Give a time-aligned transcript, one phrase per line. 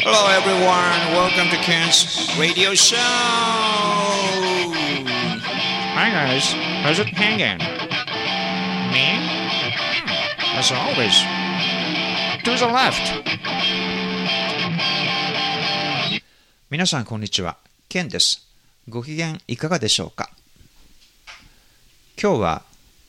[0.00, 1.12] Hello, everyone.
[1.12, 2.96] Welcome to Ken's radio show.
[5.92, 7.58] Hi guys, how's it hanging?
[8.88, 9.20] Me?
[10.56, 11.12] As always.
[12.44, 13.02] To the left.
[16.70, 17.58] 皆さん、こんにちは。
[17.90, 18.48] ケンです。
[18.88, 20.30] ご機嫌いかがでしょうか
[22.20, 22.62] 今日は、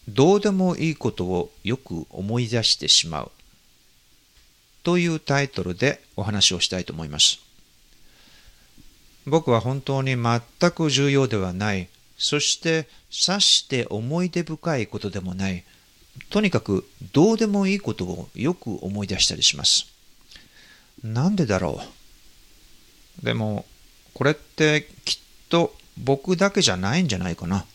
[0.10, 3.32] どうでもいいことをよく思い出してしまう
[4.84, 7.40] というタイトルでお話をしたいと思います。
[9.26, 11.88] 僕は本当に全く重要ではない、
[12.18, 15.64] そしてさして思い出深いことでもない、
[16.30, 19.88] とにかくどうでもいいことをよく思い出したりします。
[21.04, 21.82] なんでだろ
[23.22, 23.66] うでも、
[24.14, 27.66] これってきっと僕だけじゃないんじゃないかな。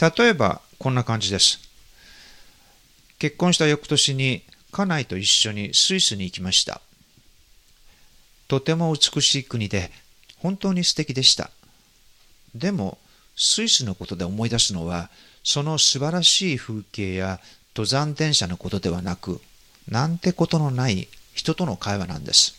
[0.00, 1.60] 例えば、こんな感じです。
[3.18, 4.42] 結婚した翌年に
[4.76, 6.82] 家内と一緒にスイスに行きました。
[8.46, 9.90] とても美しい国で
[10.36, 11.50] 本当に素敵でした。
[12.54, 12.98] でも、
[13.36, 15.08] スイスのことで思い出すのは、
[15.42, 17.40] その素晴らしい風景や
[17.74, 19.40] 登山電車のことではなく、
[19.88, 22.54] なんてことのない人との会話なんです。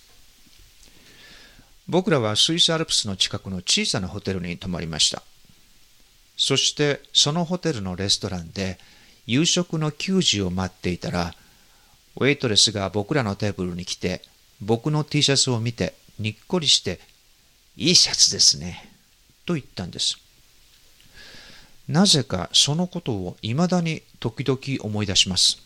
[1.87, 5.21] 僕らはスイスアルプスの近くの小さなホテルに泊まりました。
[6.35, 8.79] そしてそのホテルのレストランで
[9.27, 11.35] 夕食の給仕を待っていたら、
[12.19, 14.21] ウェイトレスが僕らのテーブルに来て、
[14.61, 16.99] 僕の T シャツを見てにっこりして、
[17.75, 18.91] いいシャツですね、
[19.45, 20.17] と言ったんです。
[21.87, 25.59] なぜかそのことを未だに時々思い出します。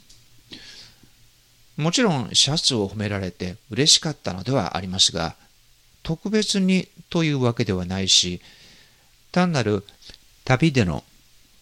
[1.77, 5.35] もちろんシャツを褒められて嬉しかったのではありますが、
[6.03, 8.41] 特別にというわけではないし、
[9.31, 9.85] 単なる
[10.43, 11.03] 旅での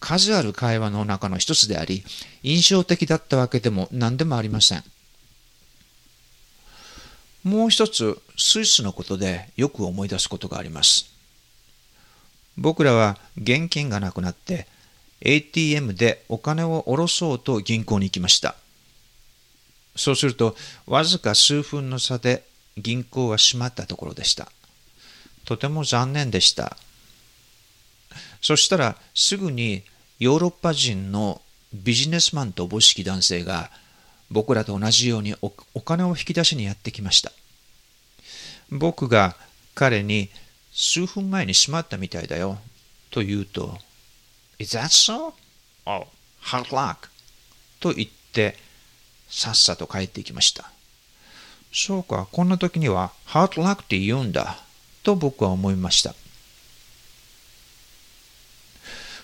[0.00, 2.02] 数ある会話の中の一つであり、
[2.42, 4.82] 印象的だったわけでも何でもありません。
[7.44, 11.06] もう一つ、スイスのことでよく思い出すことがあります。
[12.56, 14.66] 僕らは現金がなくなって、
[15.20, 18.56] ATM でお金を下ろそうと銀行に行きました。
[19.96, 20.56] そうすると、
[20.86, 22.44] わずか数分の差で
[22.76, 24.50] 銀行は閉まったところでした。
[25.44, 26.76] とても残念でした。
[28.40, 29.82] そしたらすぐに
[30.18, 31.40] ヨーロッパ人の
[31.72, 33.70] ビジネスマンとおぼしき男性が
[34.30, 37.32] 僕らと同じようにお金を引き出しにやってきました。
[38.70, 39.36] 僕が
[39.74, 40.30] 彼に
[40.72, 42.58] 数分前に閉まったみたいだよ
[43.10, 43.78] と言うと
[44.58, 45.32] Is that so?
[45.86, 46.06] Oh,
[46.42, 47.08] hard luck
[47.80, 48.56] と言って
[49.28, 50.70] さっさと帰っていきました。
[51.72, 54.58] そうか、こんな時には hard luck って言うんだ
[55.02, 56.14] と僕は思いました。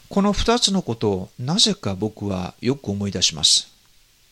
[0.09, 3.69] この二つのことをなぜか僕はよく思い出します。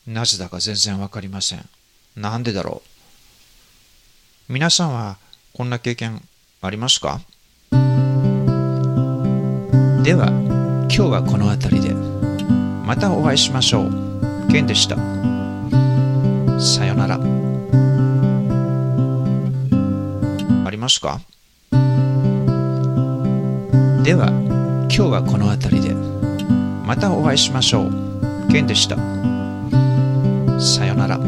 [0.07, 1.67] なぜだか全然わかりません。
[2.15, 2.81] なんでだろ
[4.49, 5.17] う皆さんは
[5.53, 6.21] こんな経験
[6.61, 7.19] ありますか？
[7.71, 7.77] で
[10.13, 10.27] は、
[10.89, 11.93] 今日はこの辺りで。
[11.93, 13.91] またお会いしましょう。
[14.51, 14.95] ケンでした。
[16.59, 17.15] さよなら。
[20.65, 21.19] ありますか？
[24.03, 24.29] では、
[24.87, 25.95] 今日はこの辺りで。
[26.85, 28.51] またお会いしましょう。
[28.51, 28.95] ケンでした。
[30.59, 31.19] さよなら。